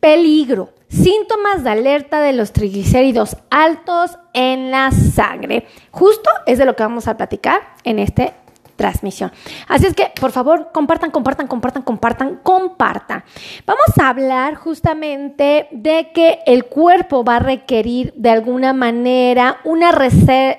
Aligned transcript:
Peligro. 0.00 0.70
Síntomas 0.88 1.62
de 1.62 1.70
alerta 1.70 2.20
de 2.20 2.32
los 2.32 2.52
triglicéridos 2.52 3.36
altos 3.50 4.18
en 4.32 4.72
la 4.72 4.90
sangre. 4.90 5.66
Justo 5.92 6.28
es 6.46 6.58
de 6.58 6.64
lo 6.64 6.74
que 6.74 6.82
vamos 6.82 7.06
a 7.06 7.16
platicar 7.16 7.60
en 7.84 8.00
este 8.00 8.34
transmisión. 8.80 9.30
Así 9.68 9.86
es 9.86 9.94
que, 9.94 10.10
por 10.18 10.32
favor, 10.32 10.70
compartan, 10.72 11.10
compartan, 11.10 11.46
compartan, 11.46 11.82
compartan, 11.82 12.40
compartan. 12.42 13.24
Vamos 13.66 13.98
a 14.00 14.08
hablar 14.08 14.54
justamente 14.54 15.68
de 15.70 16.10
que 16.14 16.38
el 16.46 16.64
cuerpo 16.64 17.22
va 17.22 17.36
a 17.36 17.40
requerir 17.40 18.14
de 18.16 18.30
alguna 18.30 18.72
manera 18.72 19.58
una, 19.64 19.90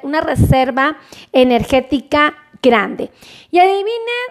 una 0.03 0.21
reserva 0.21 0.97
energética 1.31 2.35
grande. 2.61 3.09
Y 3.49 3.57
adivinen 3.57 3.89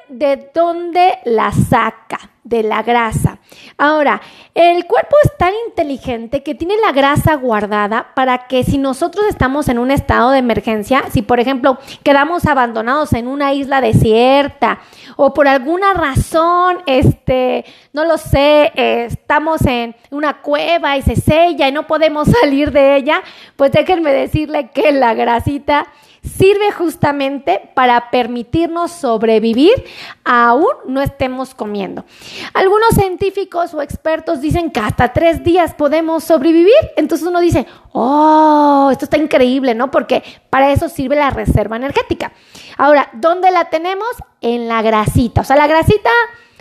de 0.08 0.50
dónde 0.54 1.18
la 1.24 1.50
saca, 1.50 2.29
de 2.50 2.64
la 2.64 2.82
grasa. 2.82 3.38
Ahora, 3.78 4.20
el 4.54 4.84
cuerpo 4.86 5.14
es 5.24 5.36
tan 5.38 5.52
inteligente 5.68 6.42
que 6.42 6.56
tiene 6.56 6.74
la 6.84 6.90
grasa 6.90 7.36
guardada 7.36 8.08
para 8.14 8.48
que 8.48 8.64
si 8.64 8.76
nosotros 8.76 9.24
estamos 9.28 9.68
en 9.68 9.78
un 9.78 9.92
estado 9.92 10.32
de 10.32 10.38
emergencia, 10.38 11.04
si 11.10 11.22
por 11.22 11.38
ejemplo 11.38 11.78
quedamos 12.02 12.46
abandonados 12.46 13.12
en 13.12 13.28
una 13.28 13.54
isla 13.54 13.80
desierta 13.80 14.80
o 15.14 15.32
por 15.32 15.46
alguna 15.46 15.94
razón, 15.94 16.78
este, 16.86 17.64
no 17.92 18.04
lo 18.04 18.18
sé, 18.18 18.72
estamos 18.74 19.64
en 19.66 19.94
una 20.10 20.42
cueva 20.42 20.96
y 20.96 21.02
se 21.02 21.14
sella 21.14 21.68
y 21.68 21.72
no 21.72 21.86
podemos 21.86 22.26
salir 22.40 22.72
de 22.72 22.96
ella, 22.96 23.22
pues 23.54 23.70
déjenme 23.70 24.12
decirle 24.12 24.70
que 24.70 24.90
la 24.90 25.14
grasita 25.14 25.86
sirve 26.22 26.72
justamente 26.72 27.70
para 27.74 28.10
permitirnos 28.10 28.90
sobrevivir 28.90 29.84
aún 30.24 30.68
no 30.86 31.00
estemos 31.00 31.54
comiendo. 31.54 32.04
Algunos 32.52 32.90
científicos 32.94 33.74
o 33.74 33.82
expertos 33.82 34.40
dicen 34.40 34.70
que 34.70 34.80
hasta 34.80 35.12
tres 35.12 35.42
días 35.44 35.74
podemos 35.74 36.24
sobrevivir. 36.24 36.74
Entonces 36.96 37.26
uno 37.26 37.40
dice, 37.40 37.66
oh, 37.92 38.88
esto 38.92 39.04
está 39.04 39.16
increíble, 39.16 39.74
¿no? 39.74 39.90
Porque 39.90 40.22
para 40.50 40.72
eso 40.72 40.88
sirve 40.88 41.16
la 41.16 41.30
reserva 41.30 41.76
energética. 41.76 42.32
Ahora, 42.76 43.08
¿dónde 43.14 43.50
la 43.50 43.66
tenemos? 43.70 44.08
En 44.40 44.68
la 44.68 44.82
grasita. 44.82 45.42
O 45.42 45.44
sea, 45.44 45.56
la 45.56 45.66
grasita 45.66 46.10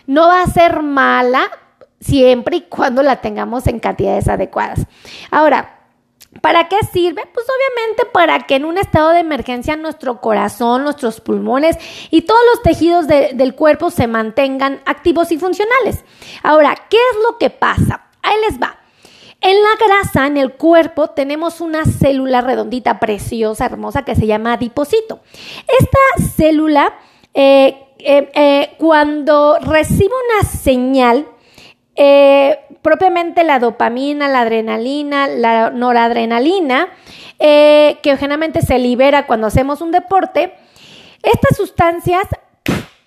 no 0.07 0.27
va 0.27 0.41
a 0.41 0.47
ser 0.47 0.81
mala 0.81 1.41
siempre 1.99 2.57
y 2.57 2.61
cuando 2.61 3.03
la 3.03 3.17
tengamos 3.17 3.67
en 3.67 3.79
cantidades 3.79 4.27
adecuadas. 4.27 4.85
Ahora, 5.31 5.78
¿Para 6.41 6.69
qué 6.69 6.77
sirve? 6.93 7.23
Pues 7.33 7.45
obviamente 7.47 8.05
para 8.13 8.45
que 8.45 8.55
en 8.55 8.65
un 8.65 8.77
estado 8.77 9.09
de 9.09 9.19
emergencia 9.19 9.75
nuestro 9.75 10.21
corazón, 10.21 10.83
nuestros 10.83 11.21
pulmones 11.21 11.77
y 12.11 12.21
todos 12.21 12.39
los 12.51 12.61
tejidos 12.61 13.07
del 13.07 13.55
cuerpo 13.55 13.89
se 13.89 14.07
mantengan 14.07 14.79
activos 14.85 15.31
y 15.31 15.39
funcionales. 15.39 16.05
Ahora, 16.43 16.75
¿qué 16.89 16.97
es 16.97 17.17
lo 17.27 17.37
que 17.39 17.49
pasa? 17.49 18.09
Ahí 18.21 18.35
les 18.47 18.61
va. 18.61 18.77
En 19.41 19.55
la 19.55 19.69
grasa, 19.85 20.27
en 20.27 20.37
el 20.37 20.53
cuerpo, 20.53 21.09
tenemos 21.11 21.61
una 21.61 21.85
célula 21.85 22.41
redondita, 22.41 22.99
preciosa, 22.99 23.65
hermosa, 23.65 24.03
que 24.03 24.15
se 24.15 24.27
llama 24.27 24.53
adipocito. 24.53 25.21
Esta 25.79 26.31
célula, 26.35 26.93
eh, 27.33 27.87
eh, 27.99 28.29
eh, 28.33 28.75
cuando 28.77 29.57
recibe 29.59 30.13
una 30.13 30.49
señal, 30.49 31.27
propiamente 32.81 33.43
la 33.43 33.59
dopamina, 33.59 34.27
la 34.27 34.41
adrenalina, 34.41 35.27
la 35.27 35.69
noradrenalina, 35.69 36.89
eh, 37.39 37.99
que 38.03 38.17
generalmente 38.17 38.61
se 38.61 38.79
libera 38.79 39.27
cuando 39.27 39.47
hacemos 39.47 39.81
un 39.81 39.91
deporte, 39.91 40.53
estas 41.23 41.57
sustancias 41.57 42.23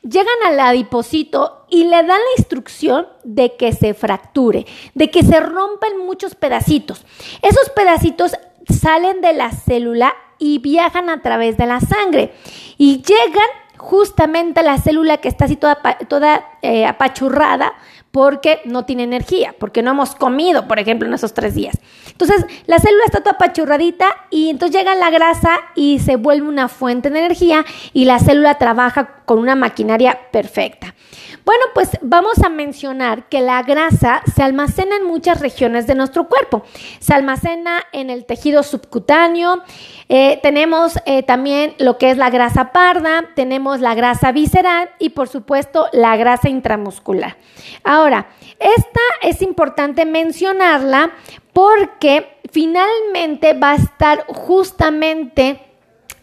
llegan 0.03 0.27
al 0.47 0.61
adipocito 0.61 1.65
y 1.70 1.84
le 1.84 1.97
dan 1.97 2.09
la 2.09 2.37
instrucción 2.37 3.06
de 3.25 3.56
que 3.56 3.73
se 3.73 3.95
fracture, 3.95 4.67
de 4.95 5.11
que 5.11 5.23
se 5.23 5.41
rompen 5.41 5.98
muchos 6.05 6.34
pedacitos. 6.34 7.05
Esos 7.41 7.70
pedacitos 7.70 8.33
salen 8.69 9.20
de 9.20 9.33
la 9.33 9.50
célula 9.50 10.15
y 10.39 10.59
viajan 10.59 11.09
a 11.09 11.22
través 11.22 11.56
de 11.56 11.66
la 11.66 11.81
sangre 11.81 12.34
y 12.77 13.03
llegan 13.03 13.49
justamente 13.78 14.60
a 14.60 14.65
la 14.65 14.78
célula 14.78 15.16
que 15.19 15.28
está 15.28 15.47
así 15.47 15.56
toda, 15.56 15.77
toda 16.09 16.59
eh, 16.62 16.87
apachurrada 16.87 17.72
porque 18.12 18.61
no 18.67 18.84
tiene 18.84 19.05
energía, 19.05 19.55
porque 19.59 19.83
no 19.83 19.91
hemos 19.91 20.15
comido, 20.15 20.69
por 20.69 20.78
ejemplo, 20.78 21.09
en 21.09 21.15
esos 21.15 21.33
tres 21.33 21.55
días. 21.55 21.78
Entonces, 22.11 22.45
la 22.67 22.78
célula 22.78 23.05
está 23.06 23.21
toda 23.21 23.33
apachurradita 23.33 24.06
y 24.31 24.50
entonces 24.50 24.78
llega 24.78 24.95
la 24.95 25.11
grasa 25.11 25.59
y 25.75 25.99
se 25.99 26.17
vuelve 26.17 26.47
una 26.47 26.69
fuente 26.69 27.09
de 27.09 27.19
energía 27.19 27.65
y 27.95 28.05
la 28.05 28.19
célula 28.19 28.59
trabaja 28.59 29.22
con 29.25 29.39
una 29.39 29.56
maquinaria 29.56 30.19
perfecta. 30.31 30.95
Bueno, 31.44 31.64
pues 31.75 31.91
vamos 32.03 32.38
a 32.44 32.48
mencionar 32.48 33.28
que 33.28 33.41
la 33.41 33.62
grasa 33.62 34.22
se 34.32 34.42
almacena 34.42 34.97
en 34.97 35.04
muchas 35.04 35.41
regiones 35.41 35.86
de 35.86 35.97
nuestro 35.97 36.28
cuerpo. 36.28 36.62
Se 37.00 37.14
almacena 37.14 37.82
en 37.92 38.10
el 38.10 38.25
tejido 38.26 38.62
subcutáneo, 38.62 39.62
eh, 40.08 40.38
tenemos 40.42 40.98
eh, 41.04 41.22
también 41.25 41.75
lo 41.78 41.98
que 41.98 42.10
es 42.10 42.16
la 42.16 42.30
grasa 42.30 42.72
parda, 42.72 43.25
tenemos 43.34 43.80
la 43.80 43.94
grasa 43.94 44.30
visceral 44.30 44.91
y 45.00 45.10
por 45.10 45.28
supuesto 45.28 45.88
la 45.92 46.16
grasa 46.16 46.48
intramuscular. 46.48 47.36
Ahora, 47.82 48.28
esta 48.60 49.00
es 49.22 49.42
importante 49.42 50.04
mencionarla 50.04 51.10
porque 51.53 52.38
finalmente 52.50 53.54
va 53.54 53.72
a 53.72 53.76
estar 53.76 54.24
justamente 54.28 55.60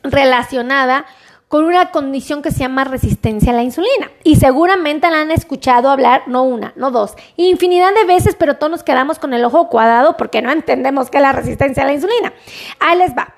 relacionada 0.03 1.05
con 1.49 1.65
una 1.65 1.89
condición 1.89 2.43
que 2.43 2.51
se 2.51 2.59
llama 2.59 2.83
resistencia 2.83 3.51
a 3.51 3.55
la 3.55 3.63
insulina. 3.63 4.11
Y 4.23 4.35
seguramente 4.35 5.09
la 5.09 5.21
han 5.21 5.31
escuchado 5.31 5.89
hablar, 5.89 6.23
no 6.27 6.43
una, 6.43 6.73
no 6.75 6.91
dos, 6.91 7.15
infinidad 7.37 7.91
de 7.93 8.05
veces, 8.05 8.35
pero 8.37 8.57
todos 8.57 8.71
nos 8.71 8.83
quedamos 8.83 9.17
con 9.17 9.33
el 9.33 9.43
ojo 9.43 9.67
cuadrado 9.67 10.15
porque 10.15 10.43
no 10.43 10.51
entendemos 10.51 11.09
qué 11.09 11.17
es 11.17 11.23
la 11.23 11.31
resistencia 11.31 11.83
a 11.83 11.87
la 11.87 11.93
insulina. 11.93 12.31
Ahí 12.79 12.99
les 12.99 13.17
va. 13.17 13.33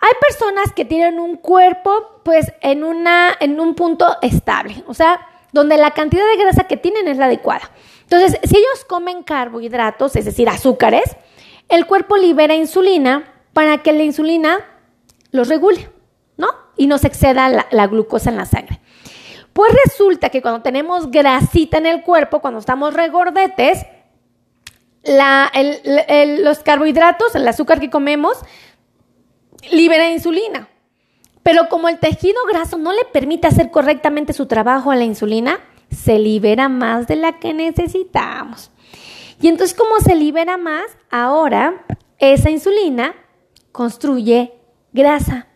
Hay 0.00 0.12
personas 0.20 0.72
que 0.72 0.84
tienen 0.84 1.20
un 1.20 1.36
cuerpo, 1.36 2.20
pues, 2.24 2.52
en, 2.60 2.82
una, 2.82 3.30
en 3.38 3.60
un 3.60 3.76
punto 3.76 4.16
estable, 4.20 4.82
o 4.88 4.92
sea, 4.92 5.20
donde 5.52 5.78
la 5.78 5.92
cantidad 5.92 6.24
de 6.26 6.42
grasa 6.42 6.64
que 6.64 6.76
tienen 6.76 7.06
es 7.06 7.16
la 7.16 7.26
adecuada. 7.26 7.70
Entonces, 8.02 8.40
si 8.42 8.56
ellos 8.56 8.84
comen 8.88 9.22
carbohidratos, 9.22 10.16
es 10.16 10.24
decir, 10.24 10.48
azúcares, 10.48 11.16
el 11.68 11.86
cuerpo 11.86 12.16
libera 12.16 12.56
insulina 12.56 13.32
para 13.52 13.78
que 13.78 13.92
la 13.92 14.02
insulina 14.02 14.58
los 15.30 15.48
regule. 15.48 15.93
Y 16.76 16.86
nos 16.86 17.04
exceda 17.04 17.48
la, 17.48 17.86
glucosa 17.86 18.30
en 18.30 18.36
la 18.36 18.46
sangre. 18.46 18.80
Pues 19.52 19.72
resulta 19.84 20.30
que 20.30 20.42
cuando 20.42 20.62
tenemos 20.62 21.10
grasita 21.10 21.78
en 21.78 21.86
el 21.86 22.02
cuerpo, 22.02 22.40
cuando 22.40 22.58
estamos 22.58 22.94
regordetes, 22.94 23.86
los 25.04 26.58
carbohidratos, 26.60 27.34
el 27.34 27.46
azúcar 27.46 27.78
que 27.78 27.90
comemos, 27.90 28.38
libera 29.70 30.10
insulina. 30.10 30.68
Pero 31.42 31.68
como 31.68 31.88
el 31.88 31.98
tejido 31.98 32.40
graso 32.50 32.78
no 32.78 32.92
le 32.92 33.04
permite 33.04 33.46
hacer 33.46 33.70
correctamente 33.70 34.32
su 34.32 34.46
trabajo 34.46 34.90
a 34.90 34.96
la 34.96 35.04
insulina, 35.04 35.60
se 35.90 36.18
libera 36.18 36.68
más 36.68 37.06
de 37.06 37.16
la 37.16 37.38
que 37.38 37.54
necesitamos. 37.54 38.70
Y 39.40 39.48
entonces, 39.48 39.76
como 39.76 39.98
se 40.00 40.14
libera 40.14 40.56
más, 40.56 40.84
ahora 41.10 41.84
esa 42.18 42.50
insulina 42.50 43.14
construye 43.72 44.54
grasa 44.92 45.48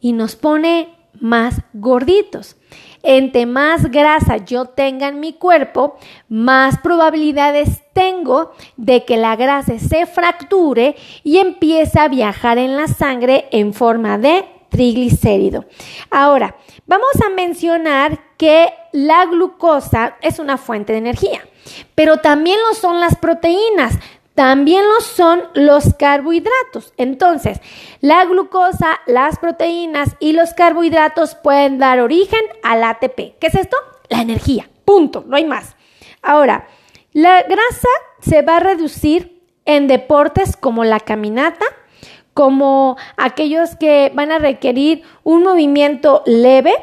y 0.00 0.12
nos 0.12 0.36
pone 0.36 0.94
más 1.20 1.62
gorditos. 1.72 2.56
Entre 3.02 3.46
más 3.46 3.90
grasa 3.90 4.38
yo 4.38 4.66
tenga 4.66 5.08
en 5.08 5.20
mi 5.20 5.32
cuerpo, 5.32 5.96
más 6.28 6.78
probabilidades 6.78 7.82
tengo 7.92 8.52
de 8.76 9.04
que 9.04 9.16
la 9.16 9.36
grasa 9.36 9.78
se 9.78 10.06
fracture 10.06 10.96
y 11.22 11.38
empiece 11.38 11.98
a 12.00 12.08
viajar 12.08 12.58
en 12.58 12.76
la 12.76 12.88
sangre 12.88 13.46
en 13.52 13.72
forma 13.72 14.18
de 14.18 14.44
triglicérido. 14.68 15.64
Ahora, 16.10 16.56
vamos 16.86 17.10
a 17.24 17.30
mencionar 17.30 18.18
que 18.36 18.68
la 18.92 19.24
glucosa 19.26 20.16
es 20.20 20.38
una 20.38 20.58
fuente 20.58 20.92
de 20.92 20.98
energía, 20.98 21.46
pero 21.94 22.18
también 22.18 22.58
lo 22.68 22.74
son 22.74 23.00
las 23.00 23.16
proteínas 23.16 23.98
también 24.38 24.84
lo 24.88 25.00
son 25.00 25.42
los 25.54 25.94
carbohidratos. 25.94 26.92
Entonces, 26.96 27.60
la 28.00 28.24
glucosa, 28.24 29.00
las 29.08 29.36
proteínas 29.36 30.14
y 30.20 30.30
los 30.30 30.54
carbohidratos 30.54 31.34
pueden 31.34 31.78
dar 31.78 31.98
origen 31.98 32.42
al 32.62 32.84
ATP. 32.84 33.36
¿Qué 33.40 33.48
es 33.48 33.56
esto? 33.56 33.76
La 34.08 34.20
energía. 34.20 34.70
Punto. 34.84 35.24
No 35.26 35.34
hay 35.34 35.44
más. 35.44 35.74
Ahora, 36.22 36.68
la 37.12 37.42
grasa 37.42 37.88
se 38.20 38.42
va 38.42 38.58
a 38.58 38.60
reducir 38.60 39.42
en 39.64 39.88
deportes 39.88 40.56
como 40.56 40.84
la 40.84 41.00
caminata, 41.00 41.64
como 42.32 42.96
aquellos 43.16 43.74
que 43.74 44.12
van 44.14 44.30
a 44.30 44.38
requerir 44.38 45.02
un 45.24 45.42
movimiento 45.42 46.22
leve. 46.26 46.74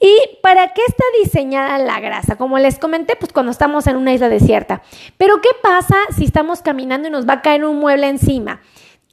¿Y 0.00 0.38
para 0.42 0.72
qué 0.72 0.82
está 0.86 1.04
diseñada 1.22 1.78
la 1.78 2.00
grasa? 2.00 2.36
Como 2.36 2.58
les 2.58 2.78
comenté, 2.78 3.16
pues 3.16 3.32
cuando 3.32 3.52
estamos 3.52 3.86
en 3.86 3.96
una 3.96 4.12
isla 4.12 4.28
desierta. 4.28 4.82
Pero 5.16 5.40
¿qué 5.40 5.50
pasa 5.62 5.96
si 6.16 6.24
estamos 6.24 6.62
caminando 6.62 7.08
y 7.08 7.10
nos 7.10 7.28
va 7.28 7.34
a 7.34 7.42
caer 7.42 7.64
un 7.64 7.78
mueble 7.78 8.08
encima? 8.08 8.60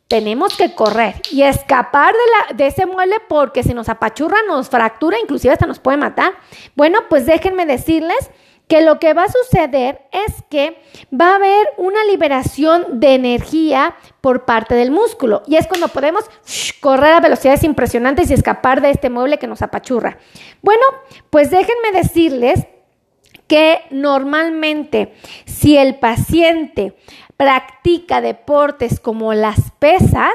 Tenemos 0.08 0.56
que 0.56 0.76
correr 0.76 1.16
y 1.32 1.44
escapar 1.44 2.14
de, 2.14 2.20
la, 2.54 2.58
de 2.58 2.68
ese 2.68 2.86
mueble 2.86 3.16
porque 3.28 3.64
si 3.64 3.74
nos 3.74 3.90
apachurra, 3.90 4.38
nos 4.48 4.70
fractura, 4.70 5.18
inclusive 5.20 5.54
hasta 5.54 5.66
nos 5.66 5.80
puede 5.80 5.98
matar. 5.98 6.34
Bueno, 6.76 7.00
pues 7.10 7.26
déjenme 7.26 7.66
decirles 7.66 8.30
que 8.68 8.82
lo 8.82 9.00
que 9.00 9.14
va 9.14 9.26
a 9.26 9.32
suceder 9.32 10.02
es 10.12 10.44
que 10.50 10.82
va 11.14 11.32
a 11.32 11.36
haber 11.36 11.68
una 11.78 12.04
liberación 12.06 13.00
de 13.00 13.16
energía 13.16 13.96
por 14.22 14.46
parte 14.46 14.76
del 14.76 14.92
músculo. 14.92 15.44
Y 15.48 15.58
es 15.58 15.68
cuando 15.68 15.90
podemos 15.90 16.26
correr 16.80 17.14
a 17.14 17.20
velocidades 17.20 17.64
impresionantes 17.64 18.30
y 18.30 18.34
escapar 18.34 18.82
de 18.82 18.92
este 18.92 19.10
mueble 19.10 19.38
que 19.38 19.48
nos 19.48 19.62
apachurra. 19.62 20.18
Bueno, 20.62 20.84
pues 21.30 21.52
déjenme 21.52 21.92
decirles 21.92 22.66
que 23.48 23.82
normalmente 23.92 25.14
si 25.46 25.78
el 25.78 26.00
paciente 26.00 26.96
practica 27.38 28.22
deportes 28.22 29.00
como 29.00 29.34
las 29.34 29.72
pesas, 29.80 30.34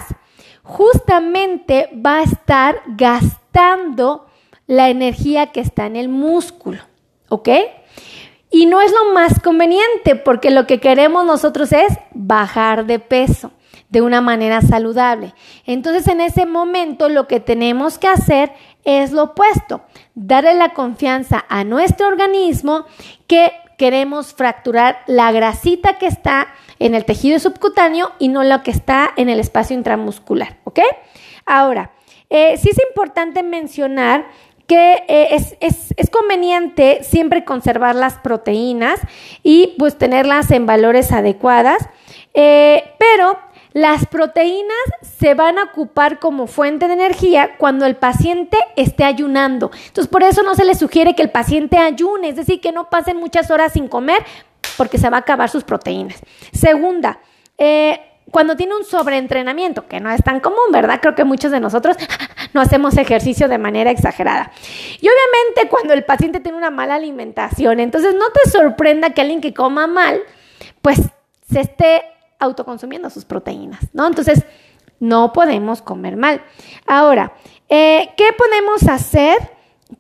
justamente 0.63 1.89
va 1.95 2.19
a 2.19 2.25
estar 2.25 2.83
gastando 2.89 4.27
la 4.67 4.91
energía 4.91 5.47
que 5.47 5.61
está 5.61 5.87
en 5.87 5.97
el 5.97 6.09
músculo, 6.09 6.83
¿ok? 7.31 7.49
Y 8.51 8.67
no 8.67 8.81
es 8.81 8.93
lo 8.93 9.13
más 9.13 9.41
conveniente 9.41 10.17
porque 10.17 10.51
lo 10.51 10.67
que 10.67 10.81
queremos 10.81 11.27
nosotros 11.27 11.73
es 11.73 11.99
bajar 12.15 12.87
de 12.87 12.99
peso 12.99 13.53
de 13.91 14.03
una 14.03 14.21
manera 14.21 14.61
saludable. 14.61 15.35
Entonces 15.65 16.09
en 16.09 16.21
ese 16.21 16.47
momento 16.47 17.09
lo 17.09 17.27
que 17.27 17.41
tenemos 17.41 17.99
que 17.99 18.09
hacer 18.09 18.53
es 18.85 19.13
lo 19.13 19.25
opuesto, 19.25 19.83
darle 20.15 20.55
la 20.55 20.71
confianza 20.71 21.45
a 21.49 21.65
nuestro 21.65 22.09
organismo 22.09 22.87
que 23.27 23.53
queremos 23.77 24.35
fracturar 24.35 24.99
la 25.07 25.31
grasita 25.31 25.99
que 25.99 26.07
está 26.07 26.49
en 26.79 26.95
el 26.95 27.05
tejido 27.05 27.39
subcutáneo 27.39 28.13
y 28.19 28.29
no 28.29 28.43
lo 28.43 28.63
que 28.63 28.71
está 28.71 29.11
en 29.17 29.29
el 29.29 29.41
espacio 29.41 29.77
intramuscular, 29.77 30.59
¿ok? 30.65 30.81
Ahora, 31.47 31.93
eh, 32.31 32.57
sí 32.59 32.71
es 32.71 32.79
importante 32.89 33.43
mencionar 33.43 34.27
que 34.69 35.05
eh, 35.09 35.45
es, 35.61 36.11
conveniente 36.11 37.03
siempre 37.03 37.45
conservar 37.45 37.95
las 37.95 38.19
proteínas 38.19 39.01
y 39.43 39.75
pues 39.79 39.97
tenerlas 39.97 40.51
en 40.51 40.67
valores 40.67 41.11
adecuadas, 41.11 41.89
eh, 42.35 42.85
pero 42.99 43.39
las 43.73 44.07
proteínas 44.07 44.77
se 45.01 45.35
van 45.35 45.59
a 45.59 45.65
ocupar 45.65 46.19
como 46.19 46.47
fuente 46.47 46.87
de 46.87 46.95
energía 46.95 47.57
cuando 47.57 47.87
el 47.87 47.97
paciente 47.97 48.59
esté 48.77 49.05
ayunando. 49.05 49.71
Entonces, 49.87 50.09
por 50.09 50.23
eso 50.23 50.43
no 50.43 50.55
se 50.55 50.65
le 50.65 50.75
sugiere 50.75 51.15
que 51.15 51.23
el 51.23 51.31
paciente 51.31 51.79
ayune, 51.79 52.29
es 52.29 52.37
decir, 52.37 52.61
que 52.61 52.73
no 52.73 52.91
pasen 52.91 53.17
muchas 53.17 53.51
horas 53.51 53.73
sin 53.73 53.89
comer 53.89 54.23
porque 54.77 54.99
se 54.99 55.09
va 55.09 55.17
a 55.17 55.21
acabar 55.21 55.49
sus 55.49 55.65
proteínas. 55.65 56.19
Segunda, 56.53 57.21
eh, 57.57 58.08
cuando 58.31 58.57
tiene 58.57 58.77
un 58.77 58.85
sobreentrenamiento, 58.85 59.87
que 59.87 60.01
no 60.01 60.11
es 60.11 60.23
tan 60.23 60.41
común, 60.41 60.71
¿verdad? 60.73 61.01
Creo 61.01 61.15
que 61.15 61.25
muchos 61.25 61.51
de 61.51 61.61
nosotros 61.61 61.97
no 62.53 62.61
hacemos 62.61 62.97
ejercicio 62.97 63.49
de 63.49 63.59
manera 63.59 63.91
exagerada. 63.91 64.51
Y 65.01 65.09
obviamente 65.09 65.69
cuando 65.71 65.95
el 65.95 66.05
paciente 66.05 66.41
tiene 66.41 66.59
una 66.59 66.71
mala 66.71 66.97
alimentación, 66.97 67.81
entonces 67.81 68.15
no 68.15 68.27
te 68.31 68.51
sorprenda 68.51 69.11
que 69.11 69.21
alguien 69.21 69.41
que 69.41 69.55
coma 69.55 69.87
mal, 69.87 70.21
pues 70.83 71.01
se 71.51 71.61
esté 71.61 72.03
autoconsumiendo 72.39 73.11
sus 73.11 73.25
proteínas, 73.25 73.81
¿no? 73.93 74.07
Entonces, 74.07 74.45
no 75.01 75.33
podemos 75.33 75.83
comer 75.83 76.17
mal. 76.17 76.43
Ahora, 76.87 77.33
eh, 77.69 78.11
¿qué 78.17 78.27
podemos 78.37 78.89
hacer 78.89 79.37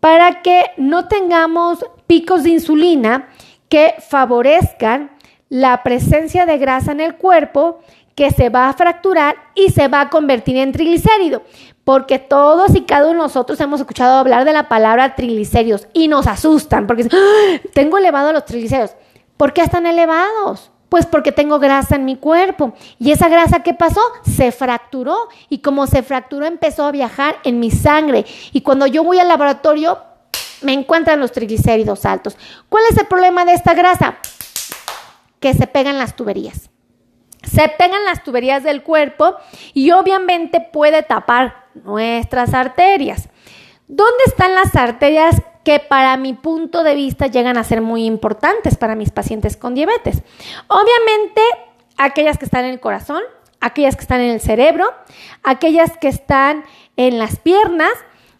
para 0.00 0.42
que 0.42 0.62
no 0.76 1.08
tengamos 1.08 1.84
picos 2.06 2.42
de 2.42 2.50
insulina 2.50 3.28
que 3.68 3.94
favorezcan 4.08 5.10
la 5.48 5.82
presencia 5.82 6.46
de 6.46 6.58
grasa 6.58 6.92
en 6.92 7.00
el 7.00 7.16
cuerpo 7.16 7.80
que 8.18 8.32
se 8.32 8.48
va 8.48 8.68
a 8.68 8.72
fracturar 8.72 9.36
y 9.54 9.70
se 9.70 9.86
va 9.86 10.00
a 10.00 10.10
convertir 10.10 10.56
en 10.56 10.72
triglicérido. 10.72 11.42
Porque 11.84 12.18
todos 12.18 12.74
y 12.74 12.80
cada 12.80 13.04
uno 13.04 13.12
de 13.12 13.18
nosotros 13.18 13.60
hemos 13.60 13.78
escuchado 13.78 14.18
hablar 14.18 14.44
de 14.44 14.52
la 14.52 14.68
palabra 14.68 15.14
triglicéridos 15.14 15.86
y 15.92 16.08
nos 16.08 16.26
asustan 16.26 16.88
porque 16.88 17.06
¡Ah! 17.12 17.60
tengo 17.74 17.96
elevados 17.96 18.32
los 18.32 18.44
triglicéridos. 18.44 18.96
¿Por 19.36 19.52
qué 19.52 19.60
están 19.60 19.86
elevados? 19.86 20.72
Pues 20.88 21.06
porque 21.06 21.30
tengo 21.30 21.60
grasa 21.60 21.94
en 21.94 22.06
mi 22.06 22.16
cuerpo. 22.16 22.72
Y 22.98 23.12
esa 23.12 23.28
grasa, 23.28 23.62
¿qué 23.62 23.72
pasó? 23.72 24.00
Se 24.24 24.50
fracturó. 24.50 25.28
Y 25.48 25.58
como 25.58 25.86
se 25.86 26.02
fracturó, 26.02 26.44
empezó 26.44 26.86
a 26.86 26.90
viajar 26.90 27.36
en 27.44 27.60
mi 27.60 27.70
sangre. 27.70 28.26
Y 28.52 28.62
cuando 28.62 28.88
yo 28.88 29.04
voy 29.04 29.20
al 29.20 29.28
laboratorio, 29.28 29.96
me 30.62 30.72
encuentran 30.72 31.20
los 31.20 31.30
triglicéridos 31.30 32.04
altos. 32.04 32.36
¿Cuál 32.68 32.82
es 32.90 32.98
el 32.98 33.06
problema 33.06 33.44
de 33.44 33.52
esta 33.52 33.74
grasa? 33.74 34.18
Que 35.38 35.54
se 35.54 35.68
pegan 35.68 35.98
las 35.98 36.16
tuberías 36.16 36.68
se 37.48 37.68
pegan 37.68 38.04
las 38.04 38.22
tuberías 38.22 38.62
del 38.62 38.82
cuerpo 38.82 39.36
y 39.74 39.90
obviamente 39.92 40.60
puede 40.60 41.02
tapar 41.02 41.66
nuestras 41.74 42.54
arterias. 42.54 43.28
¿Dónde 43.86 44.24
están 44.26 44.54
las 44.54 44.76
arterias 44.76 45.40
que 45.64 45.80
para 45.80 46.16
mi 46.16 46.34
punto 46.34 46.82
de 46.82 46.94
vista 46.94 47.26
llegan 47.26 47.56
a 47.56 47.64
ser 47.64 47.80
muy 47.80 48.04
importantes 48.04 48.76
para 48.76 48.94
mis 48.94 49.10
pacientes 49.10 49.56
con 49.56 49.74
diabetes? 49.74 50.22
Obviamente 50.68 51.40
aquellas 51.96 52.38
que 52.38 52.44
están 52.44 52.64
en 52.64 52.72
el 52.72 52.80
corazón, 52.80 53.22
aquellas 53.60 53.96
que 53.96 54.02
están 54.02 54.20
en 54.20 54.30
el 54.30 54.40
cerebro, 54.40 54.92
aquellas 55.42 55.96
que 55.96 56.08
están 56.08 56.64
en 56.96 57.18
las 57.18 57.38
piernas 57.38 57.92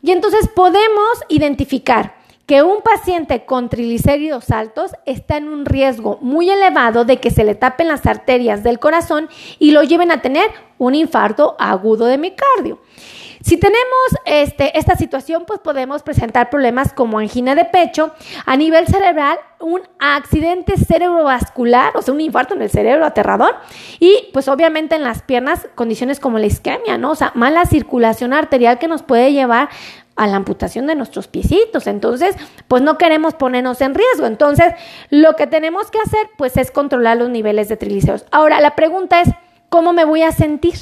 y 0.03 0.13
entonces 0.13 0.49
podemos 0.49 1.25
identificar 1.29 2.18
que 2.49 2.63
un 2.63 2.81
paciente 2.81 3.45
con 3.45 3.69
triglicéridos 3.69 4.51
altos 4.51 4.93
está 5.05 5.37
en 5.37 5.49
un 5.49 5.67
riesgo 5.67 6.19
muy 6.23 6.49
elevado 6.49 7.05
de 7.05 7.19
que 7.19 7.31
se 7.31 7.45
le 7.45 7.55
tapen 7.55 7.89
las 7.89 8.07
arterias 8.07 8.63
del 8.63 8.79
corazón 8.79 9.29
y 9.59 9.73
lo 9.73 9.83
lleven 9.83 10.11
a 10.11 10.23
tener 10.23 10.51
un 10.79 10.95
infarto 10.95 11.57
agudo 11.59 12.07
de 12.07 12.17
miocardio. 12.17 12.81
Si 13.43 13.59
tenemos 13.59 13.79
este, 14.25 14.77
esta 14.79 14.97
situación, 14.97 15.45
pues 15.47 15.61
podemos 15.61 16.03
presentar 16.03 16.51
problemas 16.51 16.93
como 16.93 17.19
angina 17.19 17.55
de 17.55 17.67
pecho, 17.67 18.13
a 18.47 18.57
nivel 18.57 18.87
cerebral, 18.87 19.39
un 19.61 19.83
accidente 19.99 20.77
cerebrovascular, 20.77 21.97
o 21.97 22.03
sea, 22.03 22.15
un 22.15 22.21
infarto 22.21 22.55
en 22.55 22.63
el 22.63 22.71
cerebro 22.71 23.05
aterrador, 23.05 23.55
y 24.01 24.29
pues 24.33 24.49
obviamente 24.49 24.97
en 24.97 25.05
las 25.05 25.23
piernas, 25.23 25.69
condiciones 25.75 26.19
como 26.19 26.39
la 26.39 26.47
isquemia, 26.47 26.99
¿no? 26.99 27.13
O 27.13 27.15
sea, 27.15 27.31
mala 27.35 27.65
circulación 27.67 28.33
arterial 28.33 28.79
que 28.79 28.89
nos 28.89 29.03
puede 29.03 29.33
llevar 29.33 29.69
a 30.19 30.27
la 30.27 30.37
amputación 30.37 30.87
de 30.87 30.97
nuestros 30.97 31.29
piecitos. 31.29 31.87
Entonces, 31.87 32.37
pues 32.67 32.83
no 32.83 32.99
queremos 32.99 33.35
ponernos 33.35 33.81
en 33.81 33.95
riesgo. 33.95 34.27
Entonces, 34.27 34.75
lo 35.11 35.37
que 35.37 35.47
tenemos 35.47 35.91
que 35.91 35.99
hacer, 36.05 36.29
pues 36.37 36.57
es 36.57 36.71
controlar 36.71 37.17
los 37.17 37.31
niveles 37.31 37.69
de 37.69 37.77
triglicéridos. 37.77 38.27
Ahora, 38.33 38.61
la 38.61 38.75
pregunta 38.75 39.21
es, 39.21 39.29
¿cómo 39.69 39.93
me 39.93 40.05
voy 40.05 40.23
a 40.23 40.33
sentir? 40.33 40.75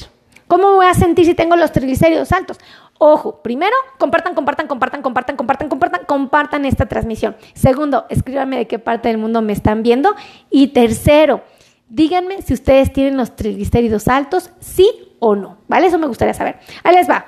¿Cómo 0.49 0.75
voy 0.75 0.87
a 0.87 0.95
sentir 0.95 1.27
si 1.27 1.35
tengo 1.35 1.55
los 1.55 1.71
triglicéridos 1.71 2.33
altos? 2.33 2.59
Ojo, 2.99 3.43
primero, 3.43 3.77
compartan, 3.99 4.35
compartan, 4.35 4.69
compartan, 4.69 5.03
compartan, 5.03 5.37
compartan, 5.37 5.69
compartan, 5.69 6.05
compartan 6.07 6.65
esta 6.65 6.87
transmisión. 6.87 7.37
Segundo, 7.53 8.07
escríbanme 8.09 8.57
de 8.57 8.67
qué 8.67 8.79
parte 8.79 9.09
del 9.09 9.19
mundo 9.19 9.43
me 9.43 9.53
están 9.53 9.83
viendo. 9.83 10.15
Y 10.49 10.69
tercero, 10.69 11.43
díganme 11.91 12.41
si 12.41 12.55
ustedes 12.55 12.91
tienen 12.91 13.19
los 13.19 13.37
triglicéridos 13.37 14.09
altos, 14.09 14.51
sí 14.61 14.89
o 15.19 15.37
no. 15.37 15.59
¿Vale? 15.69 15.89
Eso 15.89 15.99
me 15.99 16.07
gustaría 16.07 16.33
saber. 16.33 16.59
Ahí 16.85 16.95
les 16.95 17.11
va. 17.11 17.27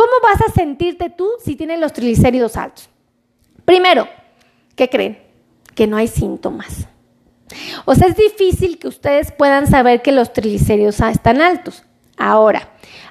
¿Cómo 0.00 0.12
vas 0.22 0.40
a 0.48 0.50
sentirte 0.54 1.10
tú 1.10 1.28
si 1.44 1.56
tienes 1.56 1.78
los 1.78 1.92
triglicéridos 1.92 2.56
altos? 2.56 2.88
Primero, 3.66 4.08
¿qué 4.74 4.88
creen? 4.88 5.18
Que 5.74 5.86
no 5.86 5.98
hay 5.98 6.08
síntomas. 6.08 6.88
O 7.84 7.94
sea, 7.94 8.08
es 8.08 8.16
difícil 8.16 8.78
que 8.78 8.88
ustedes 8.88 9.30
puedan 9.30 9.66
saber 9.66 10.00
que 10.00 10.10
los 10.10 10.32
triglicéridos 10.32 11.00
están 11.00 11.42
altos. 11.42 11.84
Ahora, 12.16 12.70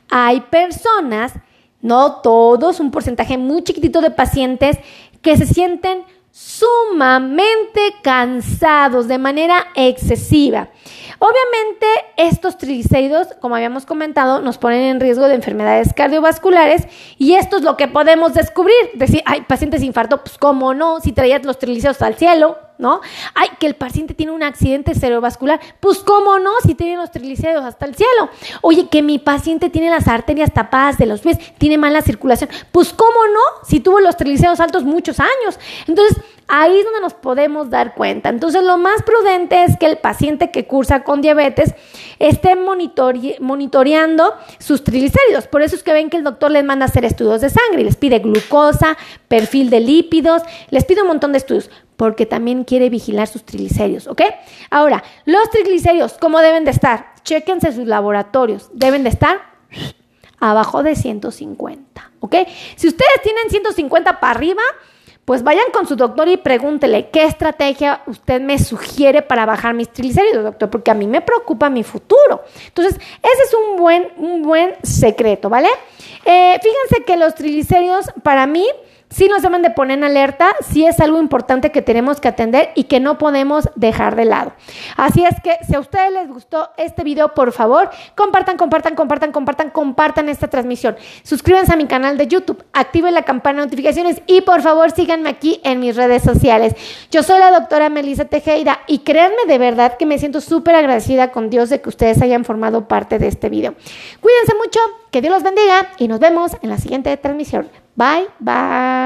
hay 0.10 0.42
personas, 0.42 1.34
no 1.80 2.22
todos, 2.24 2.80
un 2.80 2.90
porcentaje 2.90 3.38
muy 3.38 3.64
chiquitito 3.64 4.02
de 4.02 4.10
pacientes 4.10 4.80
que 5.22 5.38
se 5.38 5.46
sienten 5.46 6.02
sumamente 6.32 7.96
cansados 8.02 9.08
de 9.08 9.18
manera 9.18 9.68
excesiva. 9.76 10.70
Obviamente, 11.20 11.86
estos 12.16 12.58
triglicéridos, 12.58 13.28
como 13.42 13.56
habíamos 13.56 13.86
comentado, 13.86 14.40
nos 14.40 14.58
ponen 14.58 14.84
en 14.84 15.00
riesgo 15.00 15.28
de 15.28 15.36
enfermedades 15.36 15.94
cardiovasculares 15.94 16.88
y 17.18 17.34
esto 17.34 17.58
es 17.58 17.64
lo 17.64 17.76
que 17.76 17.88
podemos 17.90 18.34
descubrir. 18.34 18.92
Decir, 18.94 19.22
hay 19.26 19.42
pacientes 19.42 19.84
infarto, 19.84 20.24
pues 20.24 20.38
cómo 20.38 20.74
no, 20.74 21.02
si 21.02 21.12
traías 21.12 21.44
los 21.44 21.60
triglicéridos 21.60 22.02
al 22.02 22.16
cielo, 22.16 22.58
¿no? 22.80 23.02
Ay, 23.36 23.50
que 23.60 23.68
el 23.68 23.76
paciente 23.76 24.16
tiene 24.16 24.32
un 24.32 24.42
accidente 24.42 24.96
cerebrovascular, 24.96 25.60
pues 25.80 26.00
cómo 26.00 26.40
no, 26.40 26.52
si 26.66 26.74
tiene 26.74 26.96
los 26.96 27.12
triglicéridos 27.12 27.66
hasta 27.66 27.86
el 27.86 27.94
cielo. 27.94 28.30
Oye, 28.62 28.88
que 28.88 29.04
mi 29.04 29.20
paciente 29.20 29.70
tiene 29.70 29.90
las 29.90 30.08
arterias 30.08 30.52
tapadas 30.52 30.98
de 30.98 31.06
los 31.06 31.20
pies, 31.20 31.38
tiene 31.58 31.78
mala 31.78 32.02
circulación, 32.02 32.50
pues 32.72 32.94
cómo 32.94 33.28
no, 33.34 33.68
si 33.68 33.82
tuvo 33.82 34.00
los 34.00 34.18
triglicéridos 34.18 34.62
altos 34.62 34.86
muchos 34.86 35.20
años. 35.20 35.60
Entonces, 35.88 36.18
ahí 36.48 36.78
es 36.78 36.86
donde 36.86 37.02
nos 37.02 37.14
podemos 37.14 37.70
dar 37.70 37.94
cuenta. 37.96 38.30
Entonces, 38.30 38.64
lo 38.64 38.78
más 38.78 39.04
prudente 39.04 39.64
es 39.64 39.78
que 39.78 39.86
el 39.86 39.98
paciente 39.98 40.50
que 40.50 40.66
cursa 40.66 41.04
con 41.04 41.22
diabetes 41.22 41.76
esté 42.20 42.56
monitoreando 42.56 44.34
sus 44.60 44.84
triglicéridos. 44.84 45.48
Por 45.48 45.62
eso 45.62 45.76
es 45.76 45.84
que 45.84 45.94
ven 45.94 46.10
que 46.10 46.18
el 46.18 46.24
doctor 46.24 46.52
les 46.52 46.64
manda 46.64 46.86
a 46.86 46.90
hacer 46.90 47.06
estudios 47.06 47.42
de 47.42 47.50
sangre, 47.50 47.84
les 47.84 47.96
pide 47.96 48.20
glucosa, 48.20 48.98
perfil 49.28 49.70
de 49.70 49.80
lípidos, 49.80 50.44
les 50.70 50.86
pide 50.86 51.02
un 51.02 51.08
montón 51.08 51.32
de 51.32 51.38
estudios 51.40 51.72
porque 51.96 52.26
también 52.26 52.64
quiere 52.64 52.90
vigilar 52.90 53.28
sus 53.28 53.44
triglicéridos, 53.44 54.08
¿ok? 54.08 54.22
Ahora, 54.70 55.04
los 55.26 55.50
triglicéridos, 55.50 56.14
¿cómo 56.14 56.40
deben 56.40 56.64
de 56.64 56.72
estar? 56.72 57.14
Chéquense 57.24 57.74
sus 57.74 57.88
laboratorios, 57.88 58.70
deben 58.74 59.04
de 59.04 59.10
estar 59.10 59.42
abajo 60.40 60.82
de 60.82 60.96
150, 60.96 62.12
¿ok? 62.22 62.36
Si 62.78 62.88
ustedes 62.88 63.22
tienen 63.22 63.50
150 63.50 64.22
para 64.22 64.32
arriba, 64.32 64.62
pues 65.30 65.44
vayan 65.44 65.66
con 65.72 65.86
su 65.86 65.96
doctor 65.96 66.28
y 66.28 66.38
pregúntele 66.38 67.10
qué 67.12 67.24
estrategia 67.26 68.02
usted 68.08 68.42
me 68.42 68.58
sugiere 68.58 69.22
para 69.22 69.46
bajar 69.46 69.76
mis 69.76 69.88
triglicéridos, 69.88 70.44
doctor, 70.44 70.72
porque 70.72 70.90
a 70.90 70.96
mí 70.96 71.06
me 71.06 71.22
preocupa 71.22 71.70
mi 71.70 71.84
futuro. 71.84 72.42
Entonces, 72.66 72.96
ese 72.96 73.44
es 73.44 73.54
un 73.54 73.78
buen, 73.78 74.08
un 74.18 74.42
buen 74.42 74.74
secreto, 74.82 75.48
¿vale? 75.48 75.68
Eh, 76.26 76.58
fíjense 76.64 77.06
que 77.06 77.16
los 77.16 77.36
triglicéridos 77.36 78.08
para 78.24 78.48
mí 78.48 78.66
sí 79.10 79.28
nos 79.28 79.42
deben 79.42 79.62
de 79.62 79.72
poner 79.72 79.98
en 79.98 80.04
alerta, 80.04 80.56
sí 80.62 80.86
es 80.86 81.00
algo 81.00 81.20
importante 81.20 81.72
que 81.72 81.82
tenemos 81.82 82.20
que 82.20 82.28
atender 82.28 82.72
y 82.76 82.86
que 82.86 83.00
no 83.00 83.18
podemos 83.18 83.70
dejar 83.76 84.16
de 84.16 84.26
lado. 84.26 84.54
Así 84.98 85.24
es 85.24 85.36
que 85.42 85.58
si 85.68 85.76
a 85.76 85.80
ustedes 85.80 86.14
les 86.14 86.28
gustó 86.28 86.70
este 86.78 87.04
video, 87.04 87.34
por 87.34 87.52
favor, 87.52 87.90
compartan, 88.16 88.58
compartan, 88.58 88.96
compartan, 88.96 89.32
compartan, 89.32 89.70
compartan 89.72 90.30
esta 90.30 90.48
transmisión. 90.48 90.96
Suscríbanse 91.24 91.74
a 91.74 91.76
mi 91.76 91.86
canal 91.86 92.18
de 92.18 92.28
YouTube, 92.28 92.64
activen 92.74 93.14
la 93.14 93.24
campana 93.24 93.62
de 93.62 93.66
notificaciones 93.68 94.22
y 94.28 94.42
por 94.42 94.62
favor 94.62 94.92
síganme 94.92 95.30
aquí 95.30 95.60
en 95.64 95.80
mis 95.80 95.96
redes 95.96 96.24
sociales. 96.24 96.76
Yo 97.12 97.24
soy 97.24 97.40
la 97.40 97.52
doctora 97.52 97.90
Melissa 97.90 98.26
Tejeda 98.26 98.80
y 98.88 99.00
créanme 99.00 99.46
de 99.48 99.58
verdad 99.58 99.98
que 99.98 100.06
me 100.06 100.20
siento 100.20 100.42
súper 100.42 100.76
agradecida 100.76 101.32
con 101.32 101.50
Dios 101.50 101.70
de 101.70 101.82
que 101.82 101.90
ustedes 101.90 102.22
hayan 102.22 102.46
formado 102.46 102.88
parte 102.88 103.20
de 103.20 103.28
este 103.28 103.50
video. 103.50 103.74
Cuídense 104.20 104.56
mucho, 104.56 104.80
que 105.12 105.22
Dios 105.22 105.34
los 105.34 105.44
bendiga 105.44 105.90
y 105.98 106.08
nos 106.08 106.20
vemos 106.20 106.52
en 106.62 106.70
la 106.70 106.78
siguiente 106.78 107.16
transmisión. 107.18 107.70
Bye, 108.00 108.28
bye. 108.40 109.00